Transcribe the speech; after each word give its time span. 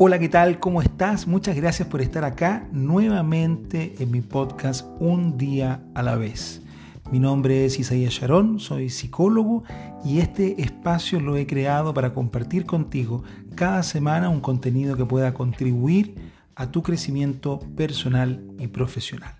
Hola, 0.00 0.20
¿qué 0.20 0.28
tal? 0.28 0.60
¿Cómo 0.60 0.80
estás? 0.80 1.26
Muchas 1.26 1.56
gracias 1.56 1.88
por 1.88 2.00
estar 2.00 2.22
acá 2.22 2.68
nuevamente 2.70 3.96
en 3.98 4.12
mi 4.12 4.20
podcast 4.20 4.86
Un 5.00 5.36
día 5.36 5.82
a 5.92 6.04
la 6.04 6.14
vez. 6.14 6.62
Mi 7.10 7.18
nombre 7.18 7.64
es 7.64 7.80
Isaías 7.80 8.12
Sharon, 8.12 8.60
soy 8.60 8.90
psicólogo 8.90 9.64
y 10.04 10.20
este 10.20 10.62
espacio 10.62 11.18
lo 11.18 11.36
he 11.36 11.48
creado 11.48 11.94
para 11.94 12.14
compartir 12.14 12.64
contigo 12.64 13.24
cada 13.56 13.82
semana 13.82 14.28
un 14.28 14.38
contenido 14.38 14.96
que 14.96 15.04
pueda 15.04 15.34
contribuir 15.34 16.14
a 16.54 16.70
tu 16.70 16.84
crecimiento 16.84 17.58
personal 17.76 18.46
y 18.56 18.68
profesional. 18.68 19.34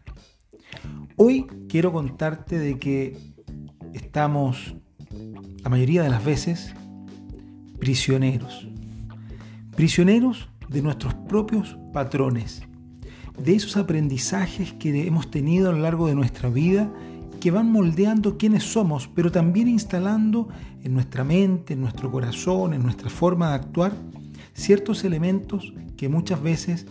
Hoy 1.15 1.47
quiero 1.69 1.93
contarte 1.93 2.59
de 2.59 2.81
que 2.81 3.17
estamos, 3.93 4.75
la 5.63 5.71
mayoría 5.71 6.03
de 6.03 6.11
las 6.11 6.25
veces, 6.25 6.75
prisioneros 7.79 8.67
prisioneros 9.79 10.49
de 10.69 10.83
nuestros 10.83 11.15
propios 11.15 11.79
patrones, 11.93 12.63
de 13.41 13.55
esos 13.55 13.77
aprendizajes 13.77 14.73
que 14.73 15.07
hemos 15.07 15.31
tenido 15.31 15.71
a 15.71 15.73
lo 15.73 15.79
largo 15.79 16.09
de 16.09 16.17
nuestra 16.17 16.49
vida 16.49 16.93
que 17.41 17.53
van 17.53 17.71
moldeando 17.71 18.39
quiénes 18.39 18.65
somos, 18.65 19.07
pero 19.07 19.31
también 19.31 19.69
instalando 19.69 20.49
en 20.83 20.95
nuestra 20.95 21.23
mente, 21.23 21.75
en 21.75 21.81
nuestro 21.81 22.11
corazón, 22.11 22.75
en 22.75 22.83
nuestra 22.83 23.09
forma 23.09 23.51
de 23.51 23.55
actuar, 23.55 23.93
ciertos 24.53 25.05
elementos 25.05 25.73
que 25.97 26.09
muchas 26.09 26.43
veces 26.43 26.87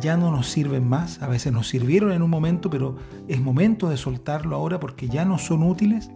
ya 0.00 0.16
no 0.16 0.30
nos 0.30 0.46
sirven 0.46 0.88
más, 0.88 1.20
a 1.20 1.26
veces 1.26 1.52
nos 1.52 1.66
sirvieron 1.66 2.12
en 2.12 2.22
un 2.22 2.30
momento, 2.30 2.70
pero 2.70 2.98
es 3.26 3.40
momento 3.40 3.88
de 3.88 3.96
soltarlo 3.96 4.54
ahora 4.54 4.78
porque 4.78 5.08
ya 5.08 5.24
no 5.24 5.38
son 5.38 5.64
útiles, 5.64 6.08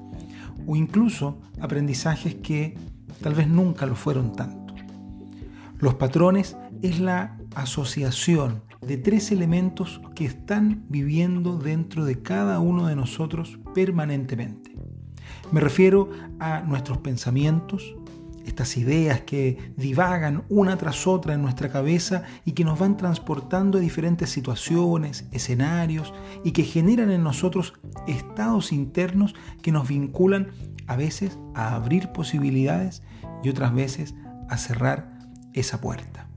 o 0.68 0.76
incluso 0.76 1.40
aprendizajes 1.60 2.36
que 2.36 2.76
tal 3.20 3.34
vez 3.34 3.48
nunca 3.48 3.86
lo 3.86 3.96
fueron 3.96 4.30
tanto. 4.36 4.61
Los 5.82 5.96
patrones 5.96 6.56
es 6.80 7.00
la 7.00 7.36
asociación 7.56 8.62
de 8.82 8.98
tres 8.98 9.32
elementos 9.32 10.00
que 10.14 10.24
están 10.24 10.84
viviendo 10.88 11.58
dentro 11.58 12.04
de 12.04 12.22
cada 12.22 12.60
uno 12.60 12.86
de 12.86 12.94
nosotros 12.94 13.58
permanentemente. 13.74 14.76
Me 15.50 15.58
refiero 15.58 16.08
a 16.38 16.60
nuestros 16.60 16.98
pensamientos, 16.98 17.96
estas 18.46 18.76
ideas 18.76 19.22
que 19.22 19.72
divagan 19.76 20.44
una 20.48 20.76
tras 20.76 21.08
otra 21.08 21.34
en 21.34 21.42
nuestra 21.42 21.68
cabeza 21.68 22.22
y 22.44 22.52
que 22.52 22.62
nos 22.62 22.78
van 22.78 22.96
transportando 22.96 23.78
a 23.78 23.80
diferentes 23.80 24.30
situaciones, 24.30 25.26
escenarios 25.32 26.14
y 26.44 26.52
que 26.52 26.62
generan 26.62 27.10
en 27.10 27.24
nosotros 27.24 27.74
estados 28.06 28.70
internos 28.70 29.34
que 29.62 29.72
nos 29.72 29.88
vinculan 29.88 30.52
a 30.86 30.94
veces 30.94 31.40
a 31.56 31.74
abrir 31.74 32.12
posibilidades 32.12 33.02
y 33.42 33.48
otras 33.48 33.74
veces 33.74 34.14
a 34.48 34.56
cerrar 34.58 35.11
esa 35.54 35.80
puerta. 35.80 36.28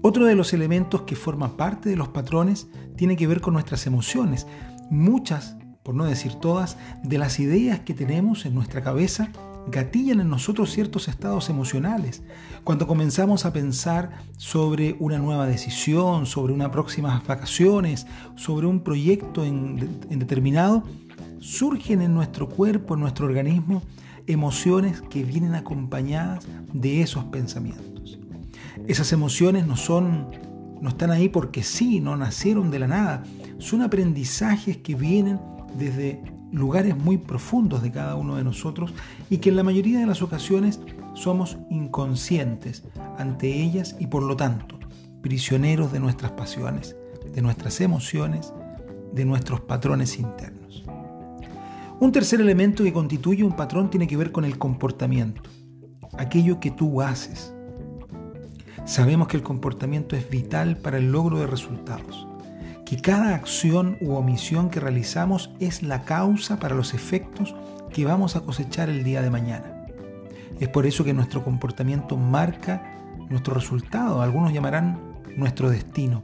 Otro 0.00 0.26
de 0.26 0.36
los 0.36 0.52
elementos 0.52 1.02
que 1.02 1.16
forma 1.16 1.56
parte 1.56 1.88
de 1.88 1.96
los 1.96 2.08
patrones 2.08 2.68
tiene 2.96 3.16
que 3.16 3.26
ver 3.26 3.40
con 3.40 3.54
nuestras 3.54 3.86
emociones. 3.86 4.46
Muchas, 4.90 5.56
por 5.82 5.94
no 5.94 6.04
decir 6.04 6.34
todas, 6.34 6.76
de 7.02 7.18
las 7.18 7.40
ideas 7.40 7.80
que 7.80 7.94
tenemos 7.94 8.46
en 8.46 8.54
nuestra 8.54 8.82
cabeza 8.82 9.30
gatillan 9.70 10.20
en 10.20 10.28
nosotros 10.28 10.70
ciertos 10.70 11.08
estados 11.08 11.50
emocionales. 11.50 12.22
Cuando 12.64 12.86
comenzamos 12.86 13.44
a 13.44 13.52
pensar 13.52 14.22
sobre 14.36 14.96
una 14.98 15.18
nueva 15.18 15.46
decisión, 15.46 16.26
sobre 16.26 16.52
unas 16.52 16.70
próximas 16.70 17.26
vacaciones, 17.26 18.06
sobre 18.36 18.66
un 18.66 18.80
proyecto 18.80 19.44
en, 19.44 20.00
en 20.08 20.18
determinado, 20.18 20.84
surgen 21.40 22.02
en 22.02 22.14
nuestro 22.14 22.48
cuerpo, 22.48 22.94
en 22.94 23.00
nuestro 23.00 23.26
organismo, 23.26 23.82
emociones 24.28 25.02
que 25.02 25.24
vienen 25.24 25.54
acompañadas 25.54 26.46
de 26.72 27.02
esos 27.02 27.24
pensamientos. 27.24 28.18
Esas 28.86 29.12
emociones 29.12 29.66
no 29.66 29.76
son 29.76 30.28
no 30.80 30.90
están 30.90 31.10
ahí 31.10 31.28
porque 31.28 31.62
sí, 31.62 32.00
no 32.00 32.16
nacieron 32.16 32.70
de 32.70 32.78
la 32.78 32.86
nada, 32.86 33.24
son 33.58 33.82
aprendizajes 33.82 34.76
que 34.76 34.94
vienen 34.94 35.40
desde 35.76 36.22
lugares 36.52 36.96
muy 36.96 37.18
profundos 37.18 37.82
de 37.82 37.90
cada 37.90 38.14
uno 38.14 38.36
de 38.36 38.44
nosotros 38.44 38.94
y 39.28 39.38
que 39.38 39.50
en 39.50 39.56
la 39.56 39.62
mayoría 39.62 39.98
de 39.98 40.06
las 40.06 40.22
ocasiones 40.22 40.80
somos 41.14 41.58
inconscientes 41.68 42.84
ante 43.18 43.48
ellas 43.48 43.96
y 43.98 44.06
por 44.06 44.22
lo 44.22 44.36
tanto 44.36 44.78
prisioneros 45.20 45.92
de 45.92 46.00
nuestras 46.00 46.32
pasiones, 46.32 46.96
de 47.34 47.42
nuestras 47.42 47.80
emociones, 47.80 48.52
de 49.12 49.24
nuestros 49.24 49.60
patrones 49.60 50.18
internos. 50.18 50.57
Un 52.00 52.12
tercer 52.12 52.40
elemento 52.40 52.84
que 52.84 52.92
constituye 52.92 53.42
un 53.42 53.56
patrón 53.56 53.90
tiene 53.90 54.06
que 54.06 54.16
ver 54.16 54.30
con 54.30 54.44
el 54.44 54.56
comportamiento, 54.56 55.42
aquello 56.16 56.60
que 56.60 56.70
tú 56.70 57.02
haces. 57.02 57.52
Sabemos 58.84 59.26
que 59.26 59.36
el 59.36 59.42
comportamiento 59.42 60.14
es 60.14 60.30
vital 60.30 60.76
para 60.76 60.98
el 60.98 61.10
logro 61.10 61.40
de 61.40 61.48
resultados, 61.48 62.28
que 62.86 62.98
cada 62.98 63.34
acción 63.34 63.98
u 64.00 64.12
omisión 64.12 64.70
que 64.70 64.78
realizamos 64.78 65.50
es 65.58 65.82
la 65.82 66.02
causa 66.02 66.60
para 66.60 66.76
los 66.76 66.94
efectos 66.94 67.56
que 67.92 68.04
vamos 68.04 68.36
a 68.36 68.42
cosechar 68.42 68.88
el 68.88 69.02
día 69.02 69.20
de 69.20 69.30
mañana. 69.30 69.84
Es 70.60 70.68
por 70.68 70.86
eso 70.86 71.02
que 71.02 71.14
nuestro 71.14 71.42
comportamiento 71.42 72.16
marca 72.16 72.94
nuestro 73.28 73.54
resultado, 73.54 74.22
algunos 74.22 74.52
llamarán 74.52 75.00
nuestro 75.36 75.68
destino, 75.68 76.22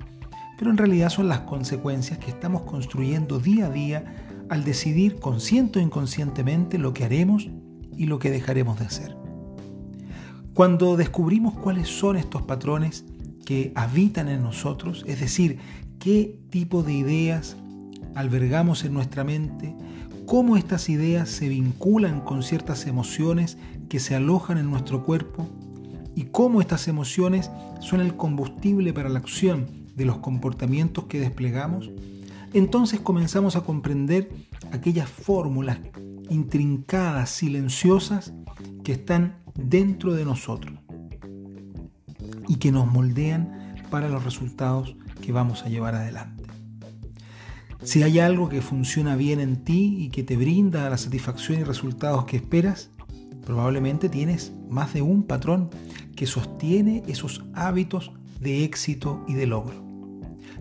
pero 0.56 0.70
en 0.70 0.76
realidad 0.76 1.08
son 1.08 1.26
las 1.26 1.40
consecuencias 1.40 2.20
que 2.20 2.30
estamos 2.30 2.62
construyendo 2.62 3.40
día 3.40 3.66
a 3.66 3.70
día 3.70 4.04
al 4.48 4.64
decidir 4.64 5.18
consciente 5.18 5.78
o 5.78 5.82
inconscientemente 5.82 6.78
lo 6.78 6.92
que 6.92 7.04
haremos 7.04 7.48
y 7.96 8.06
lo 8.06 8.18
que 8.18 8.30
dejaremos 8.30 8.78
de 8.78 8.86
hacer. 8.86 9.16
Cuando 10.54 10.96
descubrimos 10.96 11.54
cuáles 11.54 11.88
son 11.88 12.16
estos 12.16 12.42
patrones 12.42 13.04
que 13.44 13.72
habitan 13.74 14.28
en 14.28 14.42
nosotros, 14.42 15.04
es 15.06 15.20
decir, 15.20 15.58
qué 15.98 16.38
tipo 16.50 16.82
de 16.82 16.92
ideas 16.92 17.56
albergamos 18.14 18.84
en 18.84 18.94
nuestra 18.94 19.24
mente, 19.24 19.74
cómo 20.26 20.56
estas 20.56 20.88
ideas 20.88 21.28
se 21.28 21.48
vinculan 21.48 22.20
con 22.20 22.42
ciertas 22.42 22.86
emociones 22.86 23.58
que 23.88 24.00
se 24.00 24.14
alojan 24.14 24.58
en 24.58 24.70
nuestro 24.70 25.04
cuerpo 25.04 25.48
y 26.14 26.24
cómo 26.24 26.60
estas 26.60 26.88
emociones 26.88 27.50
son 27.80 28.00
el 28.00 28.16
combustible 28.16 28.92
para 28.92 29.08
la 29.08 29.18
acción 29.18 29.66
de 29.96 30.04
los 30.04 30.18
comportamientos 30.18 31.04
que 31.06 31.20
desplegamos, 31.20 31.90
entonces 32.54 33.00
comenzamos 33.00 33.56
a 33.56 33.62
comprender 33.62 34.30
aquellas 34.72 35.08
fórmulas 35.08 35.78
intrincadas, 36.30 37.30
silenciosas, 37.30 38.32
que 38.82 38.92
están 38.92 39.42
dentro 39.54 40.14
de 40.14 40.24
nosotros 40.24 40.78
y 42.48 42.56
que 42.56 42.72
nos 42.72 42.86
moldean 42.86 43.74
para 43.90 44.08
los 44.08 44.24
resultados 44.24 44.96
que 45.20 45.32
vamos 45.32 45.62
a 45.62 45.68
llevar 45.68 45.94
adelante. 45.94 46.44
Si 47.82 48.02
hay 48.02 48.18
algo 48.18 48.48
que 48.48 48.62
funciona 48.62 49.14
bien 49.14 49.40
en 49.40 49.64
ti 49.64 49.96
y 49.98 50.08
que 50.08 50.22
te 50.22 50.36
brinda 50.36 50.88
la 50.88 50.96
satisfacción 50.96 51.60
y 51.60 51.64
resultados 51.64 52.24
que 52.24 52.36
esperas, 52.36 52.90
probablemente 53.44 54.08
tienes 54.08 54.52
más 54.70 54.94
de 54.94 55.02
un 55.02 55.24
patrón 55.24 55.70
que 56.16 56.26
sostiene 56.26 57.02
esos 57.08 57.44
hábitos 57.52 58.12
de 58.40 58.64
éxito 58.64 59.22
y 59.28 59.34
de 59.34 59.46
logro. 59.46 59.93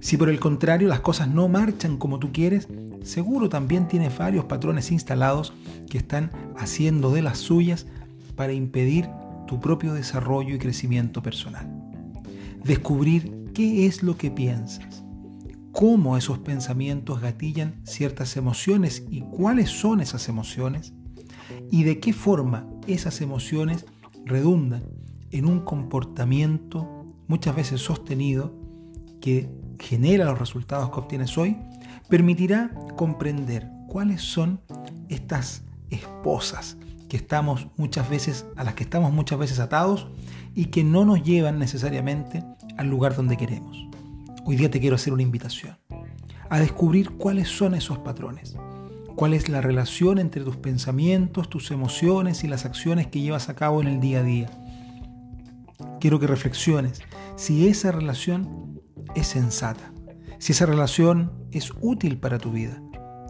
Si 0.04 0.18
por 0.18 0.28
el 0.28 0.38
contrario 0.38 0.90
las 0.90 1.00
cosas 1.00 1.30
no 1.30 1.48
marchan 1.48 1.96
como 1.96 2.20
tú 2.20 2.34
quieres, 2.34 2.68
seguro 3.04 3.48
también 3.48 3.88
tienes 3.88 4.18
varios 4.18 4.44
patrones 4.44 4.92
instalados 4.92 5.54
que 5.90 5.98
están 5.98 6.30
haciendo 6.58 7.14
de 7.14 7.22
las 7.22 7.38
suyas 7.38 7.86
para 8.36 8.52
impedir 8.52 9.08
tu 9.48 9.62
propio 9.62 9.94
desarrollo 9.94 10.56
y 10.56 10.60
crecimiento 10.60 11.24
personal. 11.24 11.72
Descubrir 12.66 13.52
qué 13.54 13.86
es 13.86 14.04
lo 14.04 14.18
que 14.18 14.30
piensas, 14.30 15.06
cómo 15.72 16.18
esos 16.18 16.38
pensamientos 16.40 17.22
gatillan 17.22 17.76
ciertas 17.86 18.36
emociones 18.36 19.06
y 19.10 19.22
cuáles 19.22 19.70
son 19.70 20.02
esas 20.02 20.28
emociones 20.28 20.92
y 21.72 21.84
de 21.84 22.02
qué 22.02 22.12
forma 22.12 22.68
esas 22.88 23.22
emociones 23.22 23.86
redundan 24.26 24.84
en 25.32 25.46
un 25.46 25.62
comportamiento 25.62 27.06
muchas 27.30 27.56
veces 27.56 27.80
sostenido 27.80 28.54
que 29.22 29.64
genera 29.84 30.26
los 30.26 30.40
resultados 30.40 30.90
que 30.90 31.00
obtienes 31.00 31.38
hoy, 31.38 31.58
permitirá 32.10 32.72
comprender 32.96 33.70
cuáles 33.88 34.22
son 34.22 34.62
estas 35.10 35.64
esposas 35.90 36.78
que 37.10 37.18
estamos 37.18 37.68
muchas 37.78 38.10
veces 38.10 38.46
a 38.56 38.64
las 38.64 38.74
que 38.74 38.84
estamos 38.84 39.12
muchas 39.12 39.38
veces 39.38 39.60
atados 39.60 40.08
y 40.56 40.66
que 40.66 40.84
no 40.84 41.06
nos 41.06 41.22
llevan 41.22 41.60
necesariamente 41.60 42.44
al 42.78 42.88
lugar 42.88 43.16
donde 43.16 43.38
queremos. 43.38 43.88
Hoy 44.46 44.56
día 44.56 44.72
te 44.72 44.80
quiero 44.80 44.96
hacer 44.96 45.14
una 45.14 45.22
invitación 45.22 45.78
a 46.50 46.60
descubrir 46.60 47.12
cuáles 47.12 47.50
son 47.50 47.76
esos 47.76 48.00
patrones, 48.00 48.56
cuál 49.16 49.34
es 49.34 49.50
la 49.50 49.62
relación 49.62 50.18
entre 50.18 50.44
tus 50.44 50.56
pensamientos, 50.56 51.50
tus 51.50 51.72
emociones 51.72 52.44
y 52.44 52.48
las 52.48 52.66
acciones 52.66 53.08
que 53.08 53.22
llevas 53.22 53.50
a 53.50 53.56
cabo 53.56 53.82
en 53.82 53.88
el 53.88 54.00
día 54.00 54.20
a 54.20 54.24
día. 54.24 54.50
Quiero 56.00 56.20
que 56.20 56.28
reflexiones 56.28 57.02
si 57.36 57.68
esa 57.68 57.92
relación 57.92 58.73
es 59.16 59.28
sensata, 59.28 59.94
si 60.40 60.52
esa 60.52 60.66
relación 60.66 61.32
es 61.52 61.72
útil 61.82 62.18
para 62.18 62.38
tu 62.38 62.52
vida, 62.52 62.82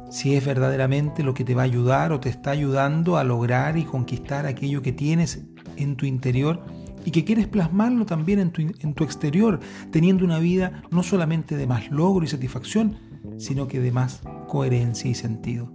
si 0.10 0.36
es 0.36 0.46
verdaderamente 0.46 1.24
lo 1.24 1.34
que 1.34 1.44
te 1.44 1.56
va 1.56 1.64
a 1.64 1.66
ayudar 1.66 2.12
o 2.12 2.20
te 2.20 2.30
está 2.30 2.52
ayudando 2.52 3.18
a 3.18 3.24
lograr 3.24 3.78
y 3.78 3.84
conquistar 3.84 4.46
aquello 4.46 4.82
que 4.82 4.92
tienes 4.92 5.44
en 5.76 5.96
tu 5.96 6.06
interior 6.06 6.64
y 7.06 7.12
que 7.12 7.26
quieres 7.26 7.48
plasmarlo 7.48 8.06
también 8.06 8.40
en 8.40 8.94
tu, 8.94 9.04
exterior, 9.04 9.60
teniendo 9.92 10.24
una 10.24 10.40
vida 10.40 10.84
no 10.92 11.04
solamente 11.04 11.58
de 11.58 11.68
más 11.68 11.90
logro 11.92 12.26
y 12.26 12.28
satisfacción, 12.28 12.98
sino 13.38 13.68
que 13.68 13.80
de 13.80 13.92
más 13.92 14.22
coherencia 14.48 15.10
y 15.10 15.16
sentido. 15.16 15.72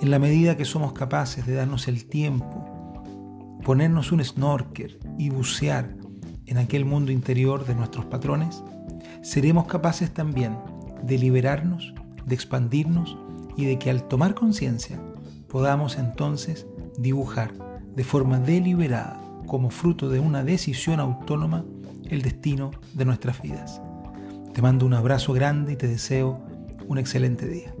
En 0.00 0.10
la 0.10 0.18
medida 0.18 0.56
que 0.56 0.64
somos 0.64 0.92
capaces 0.92 1.46
de 1.46 1.54
darnos 1.54 1.88
el 1.88 2.06
tiempo, 2.06 2.64
ponernos 3.64 4.12
un 4.12 4.24
snorkel 4.24 4.98
y 5.18 5.30
bucear 5.30 5.96
en 6.46 6.58
aquel 6.58 6.84
mundo 6.84 7.12
interior 7.12 7.66
de 7.66 7.74
nuestros 7.74 8.04
patrones, 8.06 8.62
seremos 9.22 9.66
capaces 9.66 10.12
también 10.12 10.56
de 11.02 11.18
liberarnos, 11.18 11.94
de 12.26 12.34
expandirnos 12.34 13.16
y 13.56 13.64
de 13.66 13.78
que 13.78 13.90
al 13.90 14.08
tomar 14.08 14.34
conciencia 14.34 14.98
podamos 15.48 15.98
entonces 15.98 16.66
dibujar 16.98 17.52
de 17.94 18.04
forma 18.04 18.38
deliberada, 18.38 19.20
como 19.46 19.70
fruto 19.70 20.08
de 20.08 20.20
una 20.20 20.44
decisión 20.44 21.00
autónoma, 21.00 21.64
el 22.08 22.22
destino 22.22 22.70
de 22.94 23.04
nuestras 23.04 23.42
vidas. 23.42 23.82
Te 24.54 24.62
mando 24.62 24.86
un 24.86 24.94
abrazo 24.94 25.32
grande 25.32 25.72
y 25.72 25.76
te 25.76 25.88
deseo 25.88 26.40
un 26.88 26.98
excelente 26.98 27.46
día. 27.46 27.74